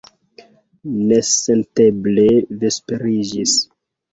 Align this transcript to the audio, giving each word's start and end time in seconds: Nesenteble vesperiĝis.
Nesenteble 1.11 2.25
vesperiĝis. 2.65 3.55